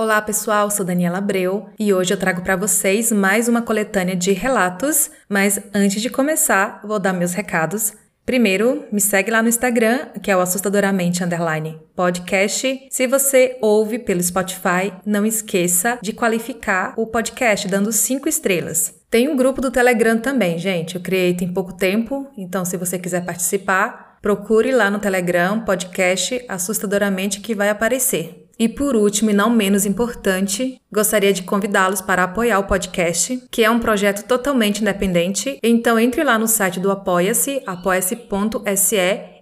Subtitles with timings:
[0.00, 4.32] Olá pessoal, sou Daniela Abreu e hoje eu trago para vocês mais uma coletânea de
[4.32, 7.92] relatos, mas antes de começar, vou dar meus recados.
[8.24, 12.88] Primeiro, me segue lá no Instagram, que é o assustadoramente underline podcast.
[12.90, 18.94] Se você ouve pelo Spotify, não esqueça de qualificar o podcast dando cinco estrelas.
[19.10, 20.94] Tem um grupo do Telegram também, gente.
[20.94, 26.42] Eu criei tem pouco tempo, então se você quiser participar, procure lá no Telegram podcast
[26.48, 28.39] assustadoramente que vai aparecer.
[28.60, 33.64] E por último, e não menos importante, gostaria de convidá-los para apoiar o podcast, que
[33.64, 35.58] é um projeto totalmente independente.
[35.62, 38.96] Então entre lá no site do Apoia-se, apoia-se.se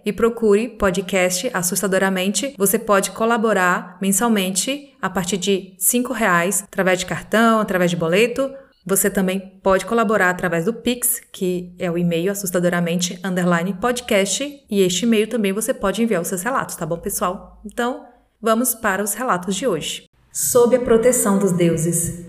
[0.05, 2.55] e procure podcast assustadoramente.
[2.57, 8.49] Você pode colaborar mensalmente a partir de R$ reais através de cartão, através de boleto.
[8.85, 14.81] Você também pode colaborar através do Pix, que é o e-mail assustadoramente underline podcast, e
[14.81, 17.61] este e-mail também você pode enviar os seus relatos, tá bom, pessoal?
[17.65, 18.05] Então,
[18.41, 20.05] Vamos para os relatos de hoje.
[20.31, 22.23] Sob a proteção dos deuses.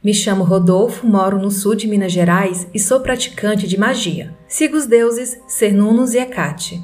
[0.00, 4.32] Me chamo Rodolfo, moro no sul de Minas Gerais e sou praticante de magia.
[4.46, 6.80] Sigo os deuses Cernunnos e Hecate.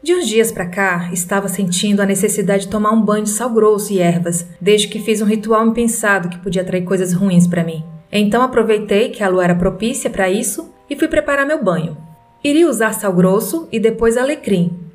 [0.00, 3.50] De uns dias para cá, estava sentindo a necessidade de tomar um banho de sal
[3.50, 7.64] grosso e ervas, desde que fiz um ritual impensado que podia atrair coisas ruins para
[7.64, 7.84] mim.
[8.12, 11.96] Então aproveitei que a lua era propícia para isso e fui preparar meu banho.
[12.44, 14.89] Iria usar sal grosso e depois alecrim,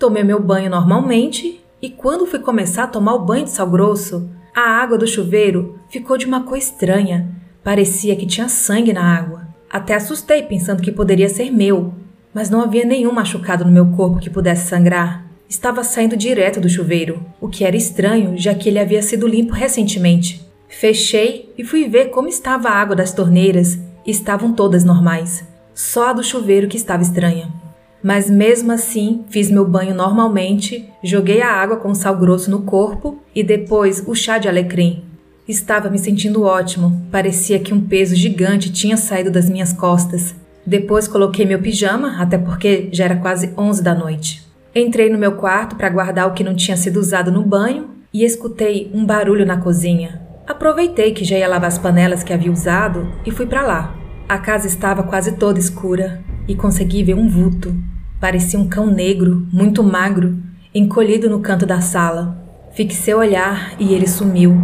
[0.00, 4.30] Tomei meu banho normalmente e quando fui começar a tomar o banho de sal grosso,
[4.56, 7.28] a água do chuveiro ficou de uma cor estranha.
[7.62, 9.46] Parecia que tinha sangue na água.
[9.68, 11.92] Até assustei pensando que poderia ser meu,
[12.32, 15.26] mas não havia nenhum machucado no meu corpo que pudesse sangrar.
[15.46, 19.52] Estava saindo direto do chuveiro, o que era estranho, já que ele havia sido limpo
[19.52, 20.40] recentemente.
[20.66, 25.44] Fechei e fui ver como estava a água das torneiras estavam todas normais.
[25.74, 27.59] Só a do chuveiro que estava estranha.
[28.02, 33.18] Mas mesmo assim, fiz meu banho normalmente, joguei a água com sal grosso no corpo
[33.34, 35.04] e depois o chá de alecrim.
[35.46, 40.34] Estava me sentindo ótimo, parecia que um peso gigante tinha saído das minhas costas.
[40.64, 44.46] Depois coloquei meu pijama, até porque já era quase 11 da noite.
[44.74, 48.24] Entrei no meu quarto para guardar o que não tinha sido usado no banho e
[48.24, 50.22] escutei um barulho na cozinha.
[50.46, 53.94] Aproveitei que já ia lavar as panelas que havia usado e fui para lá.
[54.28, 57.72] A casa estava quase toda escura e consegui ver um vulto.
[58.20, 60.36] Parecia um cão negro, muito magro,
[60.74, 62.44] encolhido no canto da sala.
[62.72, 64.60] Fixei o olhar e ele sumiu.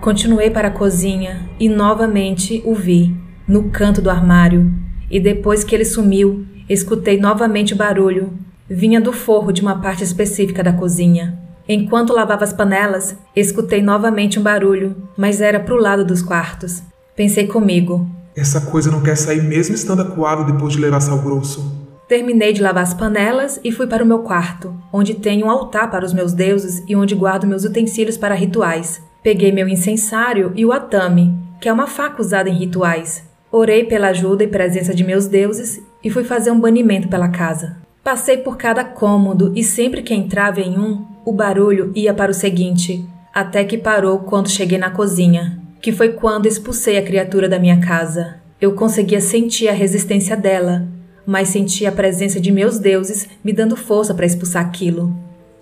[0.00, 3.14] Continuei para a cozinha e novamente o vi,
[3.46, 4.72] no canto do armário.
[5.10, 8.32] E depois que ele sumiu, escutei novamente o barulho.
[8.66, 11.38] Vinha do forro de uma parte específica da cozinha.
[11.68, 16.82] Enquanto lavava as panelas, escutei novamente um barulho, mas era para o lado dos quartos.
[17.14, 21.74] Pensei comigo: essa coisa não quer sair mesmo estando acuado depois de levar sal grosso.
[22.06, 25.90] Terminei de lavar as panelas e fui para o meu quarto, onde tenho um altar
[25.90, 29.02] para os meus deuses e onde guardo meus utensílios para rituais.
[29.22, 33.24] Peguei meu incensário e o atame, que é uma faca usada em rituais.
[33.50, 37.78] Orei pela ajuda e presença de meus deuses e fui fazer um banimento pela casa.
[38.04, 42.34] Passei por cada cômodo e sempre que entrava em um, o barulho ia para o
[42.34, 43.04] seguinte,
[43.34, 47.78] até que parou quando cheguei na cozinha que foi quando expulsei a criatura da minha
[47.78, 48.40] casa.
[48.60, 50.84] Eu conseguia sentir a resistência dela,
[51.24, 55.16] mas sentia a presença de meus deuses me dando força para expulsar aquilo.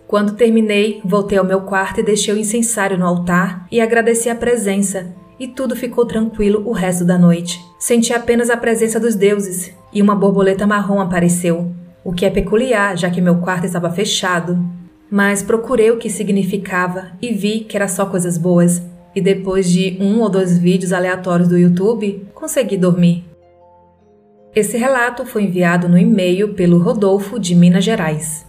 [0.06, 4.34] Quando terminei, voltei ao meu quarto e deixei o incensário no altar e agradeci a
[4.34, 7.60] presença, e tudo ficou tranquilo o resto da noite.
[7.78, 11.70] Senti apenas a presença dos deuses e uma borboleta marrom apareceu,
[12.02, 14.58] o que é peculiar, já que meu quarto estava fechado.
[15.10, 18.82] Mas procurei o que significava e vi que era só coisas boas
[19.14, 23.24] e depois de um ou dois vídeos aleatórios do YouTube, consegui dormir.
[24.54, 28.46] Esse relato foi enviado no e-mail pelo Rodolfo de Minas Gerais.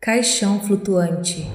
[0.00, 1.50] Caixão flutuante.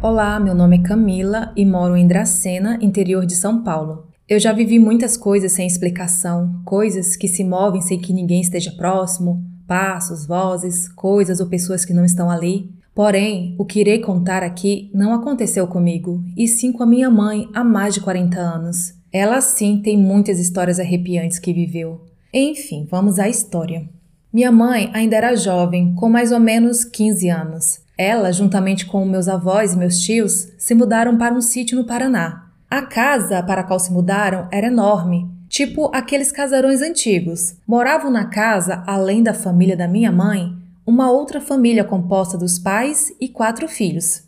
[0.00, 4.06] Olá, meu nome é Camila e moro em Dracena, interior de São Paulo.
[4.28, 8.70] Eu já vivi muitas coisas sem explicação, coisas que se movem sem que ninguém esteja
[8.72, 12.70] próximo, passos, vozes, coisas ou pessoas que não estão ali.
[12.98, 17.48] Porém, o que irei contar aqui não aconteceu comigo, e sim com a minha mãe
[17.54, 18.92] há mais de 40 anos.
[19.12, 22.04] Ela sim tem muitas histórias arrepiantes que viveu.
[22.34, 23.88] Enfim, vamos à história.
[24.32, 27.80] Minha mãe ainda era jovem, com mais ou menos 15 anos.
[27.96, 32.50] Ela, juntamente com meus avós e meus tios, se mudaram para um sítio no Paraná.
[32.68, 37.54] A casa para a qual se mudaram era enorme, tipo aqueles casarões antigos.
[37.64, 40.57] Moravam na casa, além da família da minha mãe,
[40.88, 44.22] uma outra família composta dos pais e quatro filhos.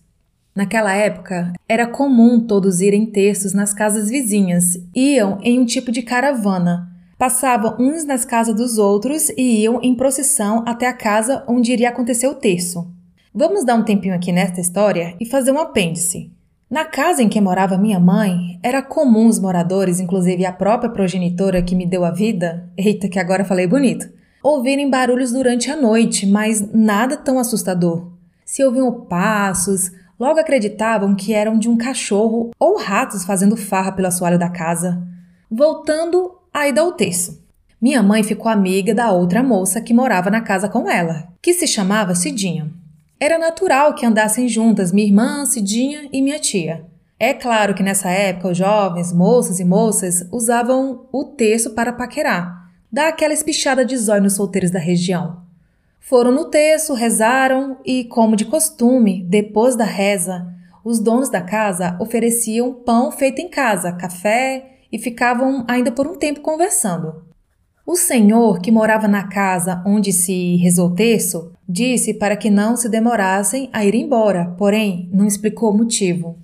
[0.55, 6.03] Naquela época, era comum todos irem terços nas casas vizinhas, iam em um tipo de
[6.03, 6.87] caravana.
[7.17, 11.89] Passavam uns nas casas dos outros e iam em procissão até a casa onde iria
[11.89, 12.87] acontecer o terço.
[13.35, 16.31] Vamos dar um tempinho aqui nesta história e fazer um apêndice.
[16.69, 21.63] Na casa em que morava minha mãe, era comum os moradores, inclusive a própria progenitora
[21.63, 26.27] que me deu a vida, eita que agora falei bonito, ouvirem barulhos durante a noite,
[26.27, 28.11] mas nada tão assustador.
[28.45, 34.09] Se ouviam passos, logo acreditavam que eram de um cachorro ou ratos fazendo farra pelo
[34.09, 35.03] assoalho da casa.
[35.51, 37.41] Voltando a ida ao terço.
[37.81, 41.67] Minha mãe ficou amiga da outra moça que morava na casa com ela, que se
[41.67, 42.71] chamava Cidinha.
[43.19, 46.85] Era natural que andassem juntas minha irmã, Cidinha e minha tia.
[47.19, 52.60] É claro que nessa época os jovens, moças e moças, usavam o terço para paquerar,
[52.93, 55.43] dar aquela espichada de zóio nos solteiros da região.
[56.01, 60.47] Foram no terço, rezaram e, como de costume, depois da reza,
[60.85, 66.17] os donos da casa ofereciam pão feito em casa, café e ficavam ainda por um
[66.17, 67.25] tempo conversando.
[67.87, 72.77] O senhor, que morava na casa onde se rezou o terço, disse para que não
[72.77, 76.39] se demorassem a ir embora, porém não explicou o motivo.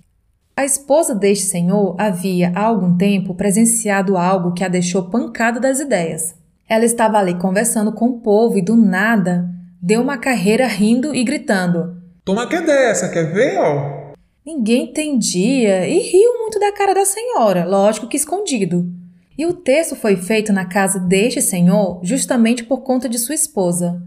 [0.56, 5.80] A esposa deste senhor havia há algum tempo presenciado algo que a deixou pancada das
[5.80, 6.34] ideias.
[6.68, 9.48] Ela estava ali conversando com o povo e do nada
[9.80, 14.14] deu uma carreira rindo e gritando: Toma que dessa, quer ver, ó?
[14.44, 18.92] Ninguém entendia e riu muito da cara da senhora, lógico que escondido.
[19.38, 24.02] E o texto foi feito na casa deste senhor justamente por conta de sua esposa.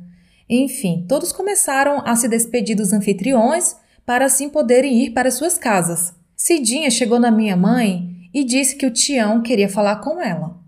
[0.49, 3.75] Enfim, todos começaram a se despedir dos anfitriões
[4.05, 6.13] para assim poderem ir para suas casas.
[6.35, 10.58] Cidinha chegou na minha mãe e disse que o Tião queria falar com ela.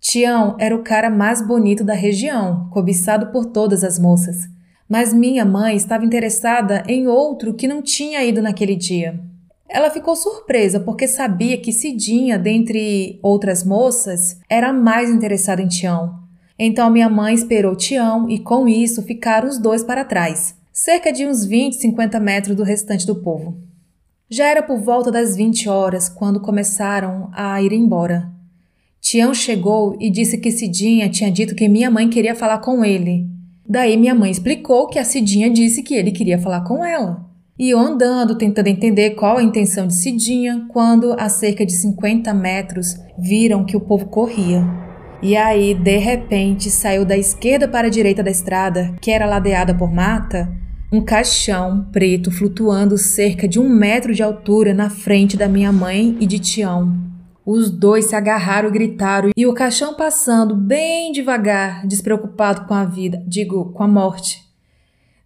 [0.00, 4.48] Tião era o cara mais bonito da região, cobiçado por todas as moças.
[4.88, 9.20] Mas minha mãe estava interessada em outro que não tinha ido naquele dia.
[9.68, 16.18] Ela ficou surpresa porque sabia que Cidinha, dentre outras moças, era mais interessada em Tião.
[16.58, 21.26] Então minha mãe esperou Tião e com isso ficaram os dois para trás, cerca de
[21.26, 23.56] uns 20, 50 metros do restante do povo.
[24.28, 28.39] Já era por volta das 20 horas quando começaram a ir embora.
[29.00, 33.26] Tião chegou e disse que Cidinha tinha dito que minha mãe queria falar com ele.
[33.66, 37.24] Daí minha mãe explicou que a Cidinha disse que ele queria falar com ela.
[37.58, 42.96] Iam andando, tentando entender qual a intenção de Cidinha, quando, a cerca de 50 metros,
[43.18, 44.64] viram que o povo corria.
[45.22, 49.74] E aí, de repente, saiu da esquerda para a direita da estrada, que era ladeada
[49.74, 50.50] por mata,
[50.90, 56.16] um caixão preto flutuando cerca de um metro de altura na frente da minha mãe
[56.18, 57.19] e de Tião.
[57.44, 63.22] Os dois se agarraram gritaram, e o caixão passando bem devagar, despreocupado com a vida,
[63.26, 64.48] digo, com a morte.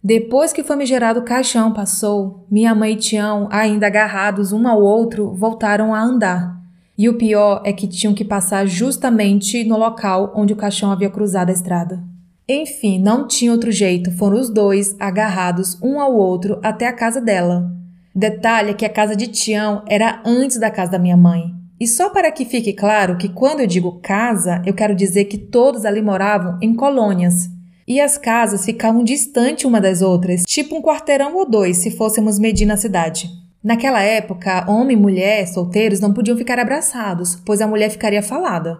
[0.03, 5.33] Depois que o famigerado caixão passou, minha mãe e Tião, ainda agarrados um ao outro,
[5.33, 6.55] voltaram a andar.
[6.95, 11.09] E o pior é que tinham que passar justamente no local onde o caixão havia
[11.09, 12.03] cruzado a estrada.
[12.47, 17.19] Enfim, não tinha outro jeito, foram os dois agarrados um ao outro até a casa
[17.19, 17.71] dela.
[18.13, 21.54] Detalhe é que a casa de Tião era antes da casa da minha mãe.
[21.79, 25.37] E só para que fique claro que quando eu digo casa, eu quero dizer que
[25.37, 27.49] todos ali moravam em colônias,
[27.87, 32.39] e as casas ficavam distantes uma das outras, tipo um quarteirão ou dois, se fôssemos
[32.39, 33.29] medir na cidade.
[33.63, 38.79] Naquela época, homem e mulher solteiros não podiam ficar abraçados, pois a mulher ficaria falada.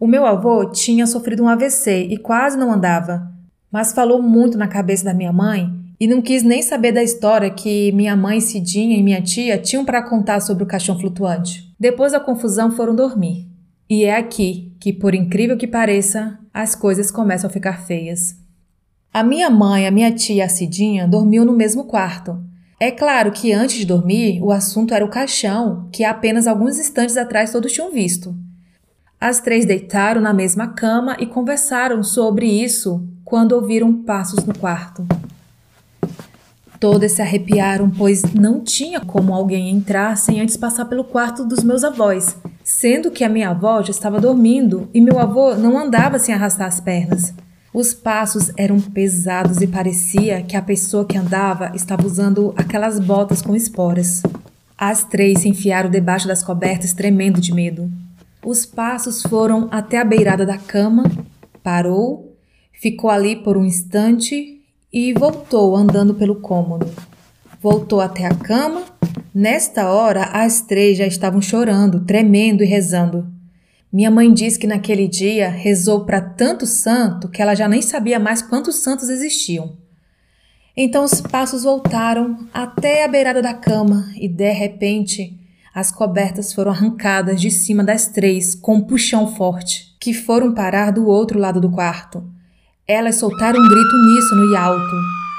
[0.00, 3.30] O meu avô tinha sofrido um AVC e quase não andava,
[3.70, 7.48] mas falou muito na cabeça da minha mãe e não quis nem saber da história
[7.48, 11.72] que minha mãe Cidinha e minha tia tinham para contar sobre o caixão flutuante.
[11.78, 13.48] Depois da confusão foram dormir.
[13.88, 18.34] E é aqui que, por incrível que pareça, as coisas começam a ficar feias.
[19.14, 22.36] A minha mãe, a minha tia e a Cidinha dormiam no mesmo quarto.
[22.80, 27.16] É claro que antes de dormir, o assunto era o caixão, que apenas alguns instantes
[27.16, 28.34] atrás todos tinham visto.
[29.20, 35.06] As três deitaram na mesma cama e conversaram sobre isso quando ouviram passos no quarto.
[36.82, 41.62] Todas se arrepiaram, pois não tinha como alguém entrar sem antes passar pelo quarto dos
[41.62, 46.18] meus avós, sendo que a minha avó já estava dormindo e meu avô não andava
[46.18, 47.32] sem arrastar as pernas.
[47.72, 53.40] Os passos eram pesados e parecia que a pessoa que andava estava usando aquelas botas
[53.40, 54.20] com esporas.
[54.76, 57.88] As três se enfiaram debaixo das cobertas, tremendo de medo.
[58.44, 61.04] Os passos foram até a beirada da cama,
[61.62, 62.36] parou,
[62.72, 64.61] ficou ali por um instante
[64.92, 66.90] e voltou andando pelo cômodo.
[67.60, 68.82] Voltou até a cama.
[69.34, 73.26] Nesta hora, as três já estavam chorando, tremendo e rezando.
[73.90, 78.18] Minha mãe diz que naquele dia rezou para tanto santo que ela já nem sabia
[78.18, 79.76] mais quantos santos existiam.
[80.76, 85.38] Então os passos voltaram até a beirada da cama e de repente
[85.74, 90.90] as cobertas foram arrancadas de cima das três com um puxão forte, que foram parar
[90.90, 92.24] do outro lado do quarto.
[92.86, 94.96] Elas soltaram um grito uníssono e alto.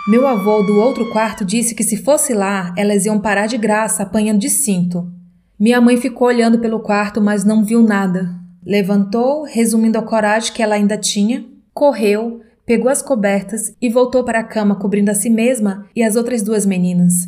[0.08, 4.04] Meu avô do outro quarto disse que se fosse lá, elas iam parar de graça
[4.04, 5.12] apanhando de cinto.
[5.60, 8.34] Minha mãe ficou olhando pelo quarto, mas não viu nada.
[8.66, 14.40] Levantou, resumindo a coragem que ela ainda tinha, correu, pegou as cobertas e voltou para
[14.40, 17.28] a cama cobrindo a si mesma e as outras duas meninas.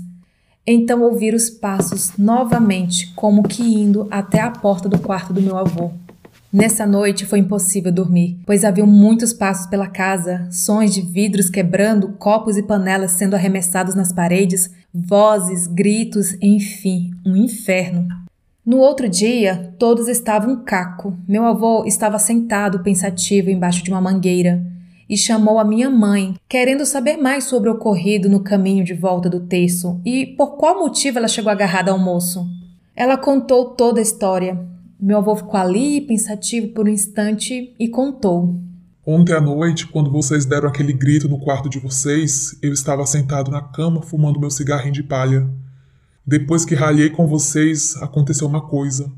[0.66, 5.58] Então ouvi os passos novamente, como que indo até a porta do quarto do meu
[5.58, 5.92] avô.
[6.56, 12.14] Nessa noite foi impossível dormir, pois havia muitos passos pela casa, sons de vidros quebrando,
[12.14, 18.08] copos e panelas sendo arremessados nas paredes, vozes, gritos, enfim, um inferno.
[18.66, 21.18] No outro dia, todos estavam um caco.
[21.28, 24.66] Meu avô estava sentado pensativo embaixo de uma mangueira
[25.10, 29.30] e chamou a minha mãe, querendo saber mais sobre o ocorrido no caminho de volta
[29.30, 32.48] do terço e por qual motivo ela chegou agarrada ao moço.
[32.96, 34.58] Ela contou toda a história,
[35.00, 38.60] meu avô ficou ali, pensativo por um instante, e contou.
[39.06, 43.52] Ontem à noite, quando vocês deram aquele grito no quarto de vocês, eu estava sentado
[43.52, 45.48] na cama fumando meu cigarrinho de palha.
[46.26, 49.12] Depois que ralhei com vocês, aconteceu uma coisa.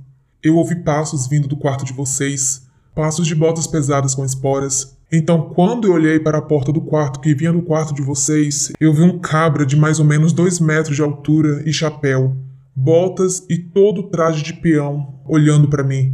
[0.43, 4.98] Eu ouvi passos vindo do quarto de vocês, passos de botas pesadas com esporas.
[5.10, 8.74] Então, quando eu olhei para a porta do quarto que vinha do quarto de vocês,
[8.81, 12.36] eu vi um cabra de mais ou menos dois metros de altura e chapéu
[12.79, 16.13] botas e todo o traje de peão, olhando para mim.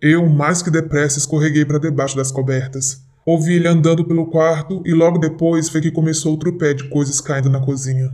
[0.00, 3.04] Eu, mais que depressa, escorreguei para debaixo das cobertas.
[3.26, 7.20] Ouvi ele andando pelo quarto e logo depois foi que começou o tropé de coisas
[7.20, 8.10] caindo na cozinha.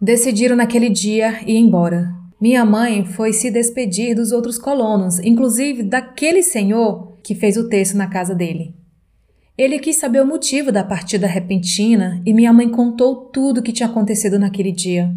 [0.00, 2.14] Decidiram naquele dia ir embora.
[2.40, 7.96] Minha mãe foi se despedir dos outros colonos, inclusive daquele senhor que fez o texto
[7.96, 8.72] na casa dele.
[9.58, 13.72] Ele quis saber o motivo da partida repentina e minha mãe contou tudo o que
[13.72, 15.10] tinha acontecido naquele dia.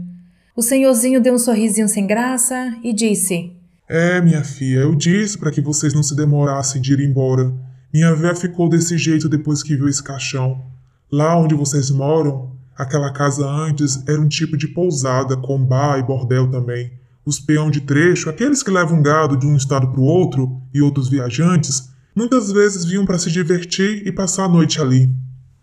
[0.57, 3.51] O senhorzinho deu um sorrisinho sem graça e disse:
[3.87, 7.53] É, minha filha, eu disse para que vocês não se demorassem de ir embora.
[7.93, 10.65] Minha véia ficou desse jeito depois que viu esse caixão.
[11.11, 16.03] Lá onde vocês moram, aquela casa antes era um tipo de pousada com bar e
[16.03, 16.91] bordel também.
[17.23, 20.81] Os peão de trecho, aqueles que levam gado de um estado para o outro e
[20.81, 25.07] outros viajantes, muitas vezes vinham para se divertir e passar a noite ali.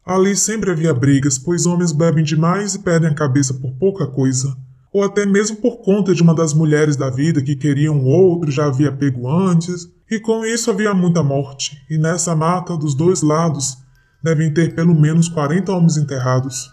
[0.07, 4.57] Ali sempre havia brigas, pois homens bebem demais e perdem a cabeça por pouca coisa
[4.95, 8.53] ou até mesmo por conta de uma das mulheres da vida que queria um outro
[8.53, 13.21] já havia pego antes, e com isso havia muita morte, e nessa mata, dos dois
[13.21, 13.77] lados,
[14.23, 16.71] devem ter pelo menos 40 homens enterrados.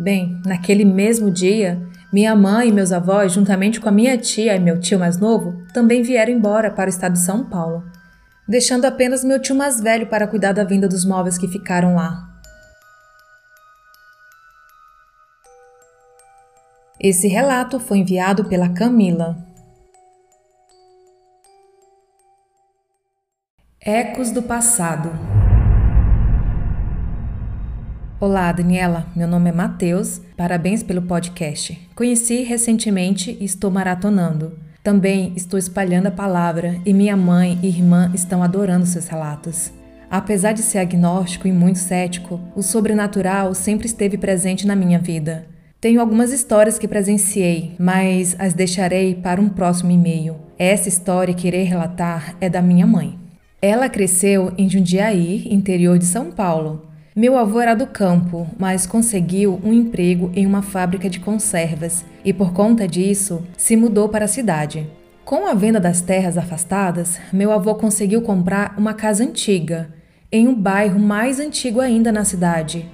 [0.00, 1.78] Bem, naquele mesmo dia,
[2.10, 5.62] minha mãe e meus avós, juntamente com a minha tia e meu tio mais novo,
[5.74, 7.84] também vieram embora para o estado de São Paulo,
[8.48, 12.27] deixando apenas meu tio mais velho para cuidar da venda dos móveis que ficaram lá.
[17.00, 19.38] Esse relato foi enviado pela Camila.
[23.80, 25.08] Ecos do passado.
[28.18, 29.06] Olá, Daniela.
[29.14, 30.20] Meu nome é Matheus.
[30.36, 31.88] Parabéns pelo podcast.
[31.94, 34.58] Conheci recentemente e estou maratonando.
[34.82, 39.70] Também estou espalhando a palavra e minha mãe e irmã estão adorando seus relatos.
[40.10, 45.57] Apesar de ser agnóstico e muito cético, o sobrenatural sempre esteve presente na minha vida.
[45.80, 50.34] Tenho algumas histórias que presenciei, mas as deixarei para um próximo e-mail.
[50.58, 53.16] Essa história que irei relatar é da minha mãe.
[53.62, 56.88] Ela cresceu em Jundiaí, interior de São Paulo.
[57.14, 62.32] Meu avô era do campo, mas conseguiu um emprego em uma fábrica de conservas e,
[62.32, 64.90] por conta disso, se mudou para a cidade.
[65.24, 69.94] Com a venda das terras afastadas, meu avô conseguiu comprar uma casa antiga,
[70.32, 72.84] em um bairro mais antigo ainda na cidade,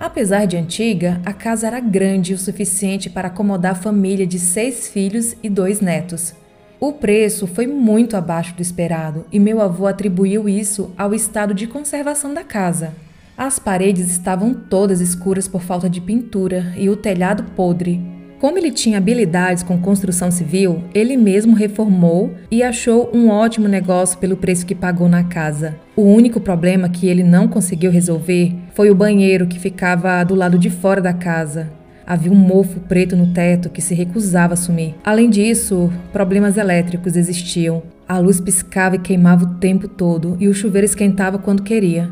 [0.00, 4.86] Apesar de antiga, a casa era grande o suficiente para acomodar a família de seis
[4.88, 6.34] filhos e dois netos.
[6.78, 11.66] O preço foi muito abaixo do esperado e meu avô atribuiu isso ao estado de
[11.66, 12.94] conservação da casa.
[13.36, 18.00] As paredes estavam todas escuras por falta de pintura e o telhado podre,
[18.38, 24.18] como ele tinha habilidades com construção civil, ele mesmo reformou e achou um ótimo negócio
[24.18, 25.74] pelo preço que pagou na casa.
[25.96, 30.56] O único problema que ele não conseguiu resolver foi o banheiro que ficava do lado
[30.56, 31.68] de fora da casa.
[32.06, 34.94] Havia um mofo preto no teto que se recusava a sumir.
[35.04, 37.82] Além disso, problemas elétricos existiam.
[38.08, 42.08] A luz piscava e queimava o tempo todo e o chuveiro esquentava quando queria.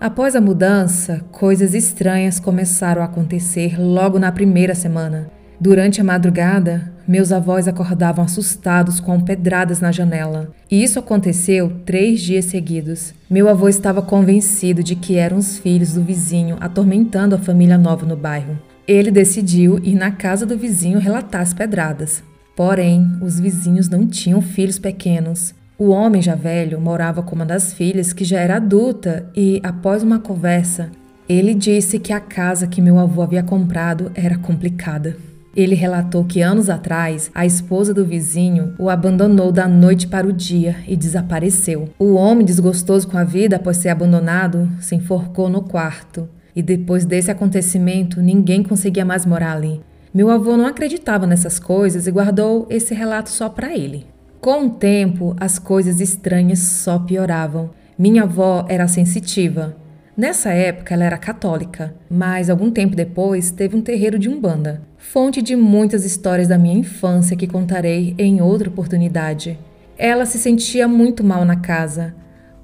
[0.00, 5.37] Após a mudança, coisas estranhas começaram a acontecer logo na primeira semana.
[5.60, 10.52] Durante a madrugada, meus avós acordavam assustados com pedradas na janela.
[10.70, 13.12] E isso aconteceu três dias seguidos.
[13.28, 18.06] Meu avô estava convencido de que eram os filhos do vizinho atormentando a família nova
[18.06, 18.56] no bairro.
[18.86, 22.22] Ele decidiu ir na casa do vizinho relatar as pedradas.
[22.54, 25.54] Porém, os vizinhos não tinham filhos pequenos.
[25.76, 30.02] O homem já velho morava com uma das filhas que já era adulta e, após
[30.04, 30.90] uma conversa,
[31.28, 35.16] ele disse que a casa que meu avô havia comprado era complicada.
[35.58, 40.32] Ele relatou que anos atrás a esposa do vizinho o abandonou da noite para o
[40.32, 41.88] dia e desapareceu.
[41.98, 46.28] O homem, desgostoso com a vida após ser abandonado, se enforcou no quarto.
[46.54, 49.80] E depois desse acontecimento, ninguém conseguia mais morar ali.
[50.14, 54.06] Meu avô não acreditava nessas coisas e guardou esse relato só para ele.
[54.40, 57.70] Com o tempo, as coisas estranhas só pioravam.
[57.98, 59.76] Minha avó era sensitiva.
[60.16, 65.40] Nessa época, ela era católica, mas algum tempo depois teve um terreiro de umbanda fonte
[65.40, 69.58] de muitas histórias da minha infância que contarei em outra oportunidade.
[69.96, 72.14] Ela se sentia muito mal na casa.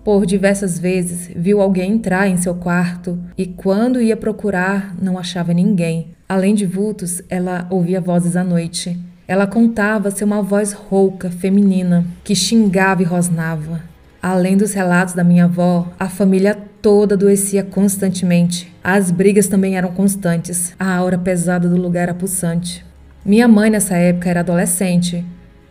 [0.04, 5.54] Por diversas vezes viu alguém entrar em seu quarto e, quando ia procurar, não achava
[5.54, 6.08] ninguém.
[6.28, 9.00] Além de vultos, ela ouvia vozes à noite.
[9.26, 13.80] Ela contava ser uma voz rouca, feminina, que xingava e rosnava.
[14.20, 18.73] Além dos relatos da minha avó, a família toda adoecia constantemente.
[18.86, 20.74] As brigas também eram constantes.
[20.78, 22.84] A aura pesada do lugar era pulsante.
[23.24, 25.24] Minha mãe nessa época era adolescente,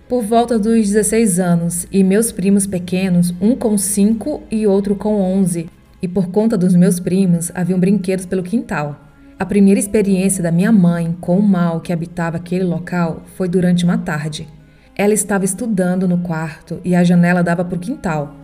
[0.10, 5.22] por volta dos 16 anos, e meus primos pequenos, um com 5 e outro com
[5.22, 5.70] 11,
[6.01, 9.00] e por conta dos meus primos haviam brinquedos pelo quintal.
[9.38, 13.84] A primeira experiência da minha mãe com o mal que habitava aquele local foi durante
[13.84, 14.48] uma tarde.
[14.96, 18.43] Ela estava estudando no quarto e a janela dava para o quintal.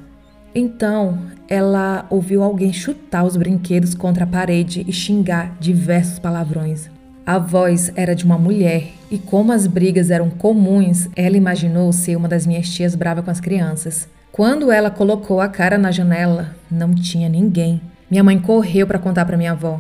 [0.54, 6.90] Então, ela ouviu alguém chutar os brinquedos contra a parede e xingar diversos palavrões.
[7.26, 12.16] A voz era de uma mulher e, como as brigas eram comuns, ela imaginou ser
[12.16, 14.08] uma das minhas tias brava com as crianças.
[14.32, 17.82] Quando ela colocou a cara na janela, não tinha ninguém.
[18.10, 19.80] Minha mãe correu para contar para minha avó.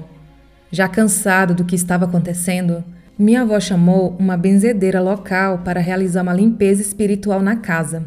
[0.71, 2.83] Já cansada do que estava acontecendo,
[3.17, 8.03] minha avó chamou uma benzedeira local para realizar uma limpeza espiritual na casa.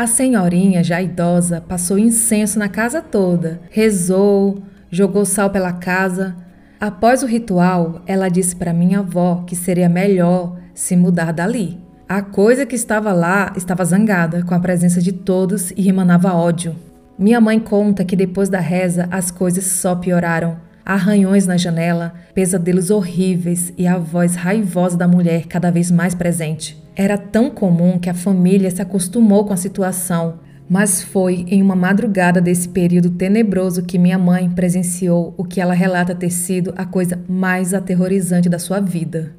[0.00, 6.34] A senhorinha, já idosa, passou incenso na casa toda, rezou, jogou sal pela casa.
[6.80, 11.78] Após o ritual, ela disse para minha avó que seria melhor se mudar dali.
[12.08, 16.74] A coisa que estava lá estava zangada com a presença de todos e emanava ódio.
[17.18, 20.56] Minha mãe conta que depois da reza as coisas só pioraram.
[20.90, 26.76] Arranhões na janela, pesadelos horríveis e a voz raivosa da mulher cada vez mais presente.
[26.96, 31.76] Era tão comum que a família se acostumou com a situação, mas foi em uma
[31.76, 36.84] madrugada desse período tenebroso que minha mãe presenciou o que ela relata ter sido a
[36.84, 39.32] coisa mais aterrorizante da sua vida.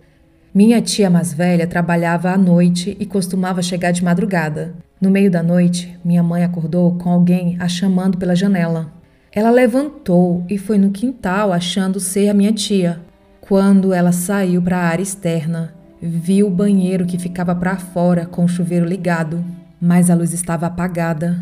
[0.55, 4.73] Minha tia mais velha trabalhava à noite e costumava chegar de madrugada.
[5.01, 9.00] No meio da noite, minha mãe acordou com alguém a chamando pela janela.
[9.31, 13.01] Ela levantou e foi no quintal achando ser a minha tia.
[13.39, 18.43] Quando ela saiu para a área externa, Viu o banheiro que ficava para fora com
[18.43, 19.45] o chuveiro ligado,
[19.79, 21.37] mas a luz estava apagada.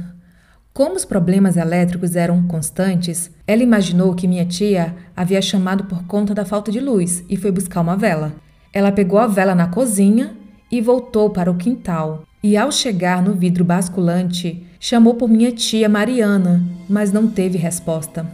[0.73, 6.36] Como os problemas elétricos eram constantes, ela imaginou que minha tia havia chamado por conta
[6.36, 8.34] da falta de luz e foi buscar uma vela.
[8.73, 10.36] Ela pegou a vela na cozinha
[10.69, 12.23] e voltou para o quintal.
[12.41, 18.25] E ao chegar no vidro basculante, chamou por minha tia Mariana, mas não teve resposta.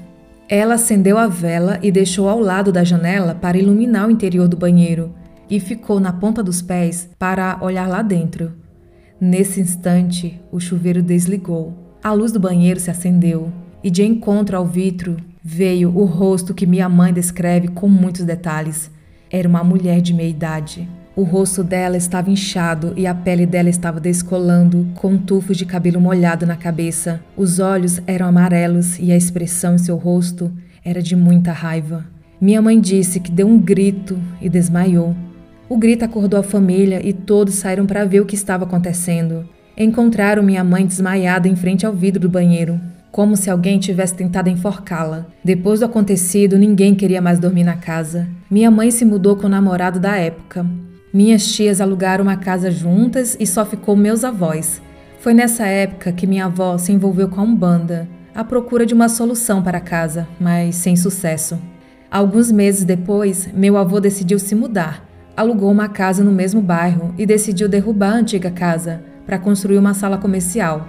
[0.48, 4.56] Ela acendeu a vela e deixou ao lado da janela para iluminar o interior do
[4.56, 5.12] banheiro
[5.50, 8.54] e ficou na ponta dos pés para olhar lá dentro.
[9.20, 11.74] Nesse instante, o chuveiro desligou.
[12.04, 13.52] A luz do banheiro se acendeu
[13.84, 18.92] e, de encontro ao vitro, veio o rosto que minha mãe descreve com muitos detalhes.
[19.32, 20.88] Era uma mulher de meia idade.
[21.18, 26.02] O rosto dela estava inchado e a pele dela estava descolando, com tufos de cabelo
[26.02, 27.22] molhado na cabeça.
[27.38, 30.52] Os olhos eram amarelos e a expressão em seu rosto
[30.84, 32.06] era de muita raiva.
[32.40, 35.16] Minha mãe disse que deu um grito e desmaiou.
[35.70, 39.48] O grito acordou a família e todos saíram para ver o que estava acontecendo.
[39.78, 42.78] Encontraram minha mãe desmaiada em frente ao vidro do banheiro,
[43.10, 45.26] como se alguém tivesse tentado enforcá-la.
[45.42, 48.28] Depois do acontecido, ninguém queria mais dormir na casa.
[48.52, 50.66] Minha mãe se mudou com o namorado da época.
[51.16, 54.82] Minhas tias alugaram uma casa juntas e só ficou meus avós.
[55.20, 59.08] Foi nessa época que minha avó se envolveu com a Umbanda, à procura de uma
[59.08, 61.58] solução para a casa, mas sem sucesso.
[62.12, 67.26] Alguns meses depois, meu avô decidiu se mudar alugou uma casa no mesmo bairro e
[67.26, 70.88] decidiu derrubar a antiga casa para construir uma sala comercial.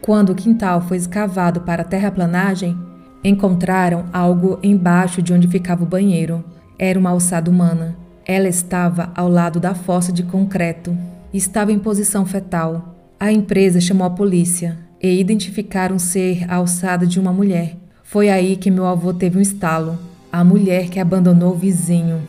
[0.00, 2.78] Quando o quintal foi escavado para a terraplanagem,
[3.24, 6.44] encontraram algo embaixo de onde ficava o banheiro.
[6.78, 7.96] Era uma alçada humana.
[8.28, 10.96] Ela estava ao lado da fossa de concreto
[11.32, 12.94] e estava em posição fetal.
[13.18, 17.76] A empresa chamou a polícia e identificaram ser a alçada de uma mulher.
[18.04, 19.98] Foi aí que meu avô teve um estalo.
[20.30, 22.22] A mulher que abandonou o vizinho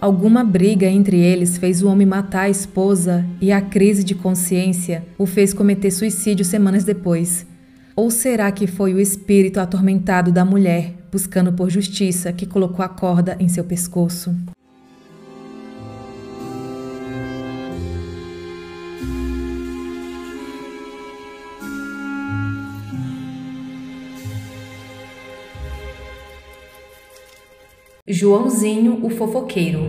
[0.00, 5.04] Alguma briga entre eles fez o homem matar a esposa e a crise de consciência
[5.18, 7.44] o fez cometer suicídio semanas depois.
[7.96, 12.88] Ou será que foi o espírito atormentado da mulher, buscando por justiça, que colocou a
[12.88, 14.32] corda em seu pescoço?
[28.10, 29.80] Joãozinho o Fofoqueiro.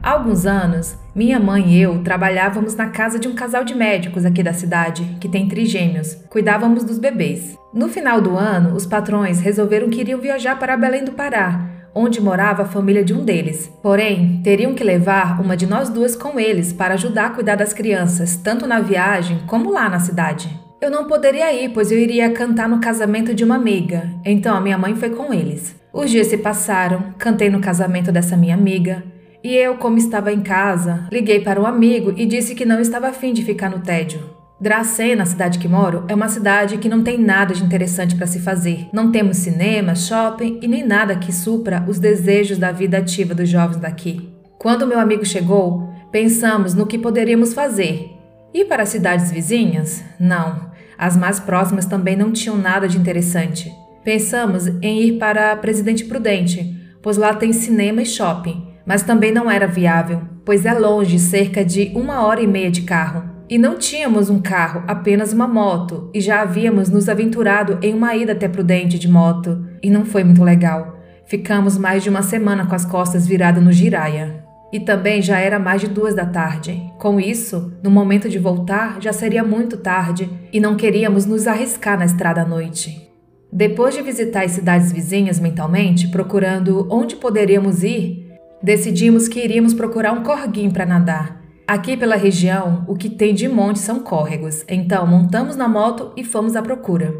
[0.00, 4.24] Há alguns anos, minha mãe e eu trabalhávamos na casa de um casal de médicos
[4.24, 6.14] aqui da cidade, que tem trigêmeos.
[6.30, 7.58] Cuidávamos dos bebês.
[7.74, 12.20] No final do ano, os patrões resolveram que iriam viajar para Belém do Pará, onde
[12.20, 13.68] morava a família de um deles.
[13.82, 17.72] Porém, teriam que levar uma de nós duas com eles para ajudar a cuidar das
[17.72, 20.67] crianças, tanto na viagem como lá na cidade.
[20.80, 24.60] Eu não poderia ir, pois eu iria cantar no casamento de uma amiga, então a
[24.60, 25.74] minha mãe foi com eles.
[25.92, 29.02] Os dias se passaram, cantei no casamento dessa minha amiga,
[29.42, 33.08] e eu, como estava em casa, liguei para um amigo e disse que não estava
[33.08, 34.20] afim de ficar no tédio.
[34.60, 38.26] Dracena, a cidade que moro, é uma cidade que não tem nada de interessante para
[38.26, 38.88] se fazer.
[38.92, 43.48] Não temos cinema, shopping e nem nada que supra os desejos da vida ativa dos
[43.48, 44.28] jovens daqui.
[44.58, 48.10] Quando meu amigo chegou, pensamos no que poderíamos fazer.
[48.52, 50.02] Ir para as cidades vizinhas?
[50.18, 50.67] Não.
[50.98, 53.72] As mais próximas também não tinham nada de interessante.
[54.02, 59.48] Pensamos em ir para Presidente Prudente, pois lá tem cinema e shopping, mas também não
[59.48, 63.22] era viável, pois é longe, cerca de uma hora e meia de carro.
[63.48, 68.14] E não tínhamos um carro, apenas uma moto, e já havíamos nos aventurado em uma
[68.16, 70.98] ida até Prudente de moto, e não foi muito legal.
[71.26, 74.37] Ficamos mais de uma semana com as costas viradas no giraia.
[74.72, 76.82] E também já era mais de duas da tarde.
[76.98, 81.98] Com isso, no momento de voltar, já seria muito tarde e não queríamos nos arriscar
[81.98, 83.08] na estrada à noite.
[83.50, 88.28] Depois de visitar as cidades vizinhas mentalmente, procurando onde poderíamos ir,
[88.62, 91.40] decidimos que iríamos procurar um corguinho para nadar.
[91.66, 96.24] Aqui pela região, o que tem de monte são córregos, então montamos na moto e
[96.24, 97.14] fomos à procura.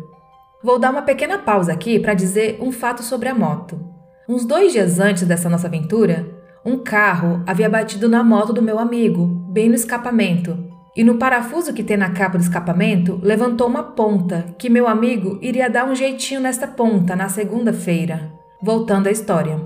[0.62, 3.78] Vou dar uma pequena pausa aqui para dizer um fato sobre a moto.
[4.28, 6.26] Uns dois dias antes dessa nossa aventura,
[6.68, 11.72] um carro havia batido na moto do meu amigo, bem no escapamento, e no parafuso
[11.72, 15.94] que tem na capa do escapamento levantou uma ponta que meu amigo iria dar um
[15.94, 18.32] jeitinho nesta ponta na segunda-feira.
[18.60, 19.58] Voltando à história.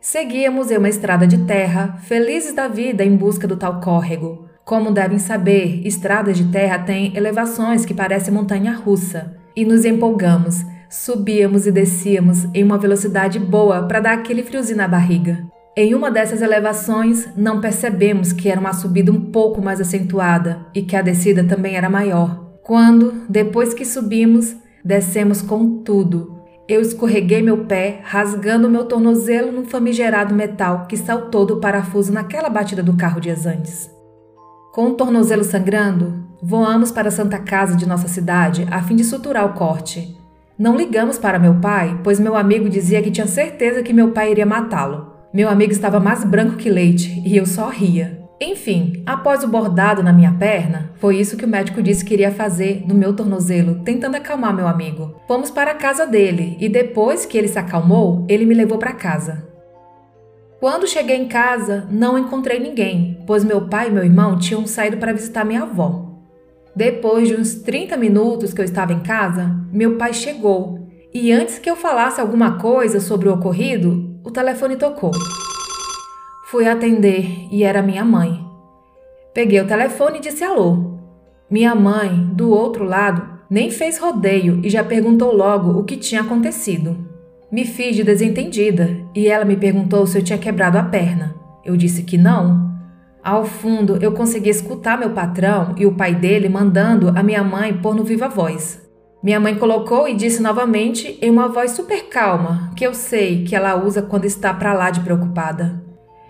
[0.00, 4.46] Seguíamos em uma estrada de terra, felizes da vida em busca do tal córrego.
[4.64, 9.34] Como devem saber, estradas de terra têm elevações que parecem montanha russa.
[9.56, 14.86] E nos empolgamos, subíamos e descíamos em uma velocidade boa para dar aquele friozinho na
[14.86, 15.44] barriga.
[15.76, 20.82] Em uma dessas elevações, não percebemos que era uma subida um pouco mais acentuada e
[20.82, 22.58] que a descida também era maior.
[22.64, 26.40] Quando, depois que subimos, descemos com tudo.
[26.68, 32.48] Eu escorreguei meu pé, rasgando meu tornozelo num famigerado metal que saltou do parafuso naquela
[32.48, 33.90] batida do carro dias antes.
[34.72, 39.04] Com o tornozelo sangrando, voamos para a Santa Casa de nossa cidade a fim de
[39.04, 40.16] suturar o corte.
[40.58, 44.30] Não ligamos para meu pai, pois meu amigo dizia que tinha certeza que meu pai
[44.30, 45.09] iria matá-lo.
[45.32, 48.18] Meu amigo estava mais branco que leite e eu só ria.
[48.40, 52.32] Enfim, após o bordado na minha perna, foi isso que o médico disse que iria
[52.32, 55.14] fazer no meu tornozelo, tentando acalmar meu amigo.
[55.28, 58.92] Fomos para a casa dele e depois que ele se acalmou, ele me levou para
[58.92, 59.46] casa.
[60.58, 64.96] Quando cheguei em casa, não encontrei ninguém, pois meu pai e meu irmão tinham saído
[64.96, 66.10] para visitar minha avó.
[66.74, 71.58] Depois de uns 30 minutos que eu estava em casa, meu pai chegou e antes
[71.58, 75.12] que eu falasse alguma coisa sobre o ocorrido, o telefone tocou.
[76.46, 78.44] Fui atender e era minha mãe.
[79.32, 80.98] Peguei o telefone e disse alô.
[81.50, 86.20] Minha mãe, do outro lado, nem fez rodeio e já perguntou logo o que tinha
[86.20, 86.96] acontecido.
[87.50, 91.34] Me fiz de desentendida e ela me perguntou se eu tinha quebrado a perna.
[91.64, 92.70] Eu disse que não.
[93.22, 97.76] Ao fundo, eu consegui escutar meu patrão e o pai dele mandando a minha mãe
[97.76, 98.89] pôr no viva voz.
[99.22, 103.54] Minha mãe colocou e disse novamente em uma voz super calma, que eu sei que
[103.54, 105.84] ela usa quando está para lá de preocupada.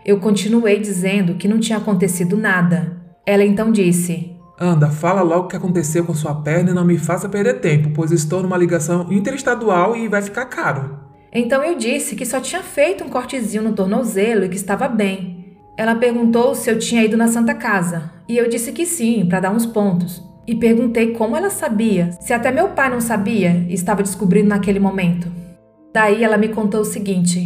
[0.04, 2.96] Eu continuei dizendo que não tinha acontecido nada.
[3.24, 6.98] Ela então disse: Anda, fala logo o que aconteceu com sua perna e não me
[6.98, 10.98] faça perder tempo, pois estou numa ligação interestadual e vai ficar caro.
[11.32, 15.56] Então eu disse que só tinha feito um cortezinho no tornozelo e que estava bem.
[15.76, 19.40] Ela perguntou se eu tinha ido na Santa Casa, e eu disse que sim, para
[19.40, 23.72] dar uns pontos e perguntei como ela sabia, se até meu pai não sabia e
[23.72, 25.30] estava descobrindo naquele momento.
[25.94, 27.40] Daí ela me contou o seguinte: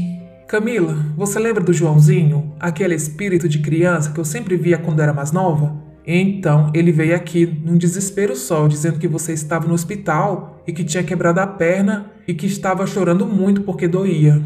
[0.48, 5.12] Camila, você lembra do Joãozinho, aquele espírito de criança que eu sempre via quando era
[5.12, 5.76] mais nova?
[6.06, 10.82] Então ele veio aqui num desespero só, dizendo que você estava no hospital e que
[10.82, 14.42] tinha quebrado a perna e que estava chorando muito porque doía.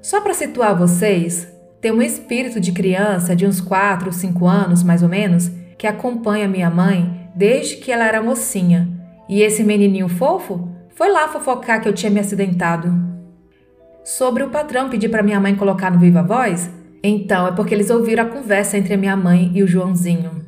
[0.00, 1.48] Só para situar vocês,
[1.80, 5.86] tem um espírito de criança de uns 4 ou 5 anos, mais ou menos, que
[5.86, 8.88] acompanha minha mãe desde que ela era mocinha.
[9.28, 12.92] E esse menininho fofo foi lá fofocar que eu tinha me acidentado.
[14.04, 16.70] Sobre o patrão pedir para minha mãe colocar no Viva Voz,
[17.02, 20.46] então é porque eles ouviram a conversa entre a minha mãe e o Joãozinho.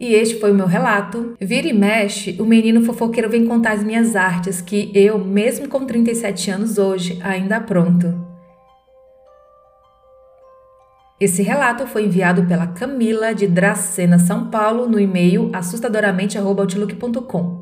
[0.00, 1.36] E este foi o meu relato.
[1.40, 5.86] Vira e mexe, o menino fofoqueiro vem contar as minhas artes que eu, mesmo com
[5.86, 8.31] 37 anos hoje, ainda apronto.
[11.22, 17.61] Esse relato foi enviado pela Camila de Dracena, São Paulo, no e-mail assustadoramente.outlook.com.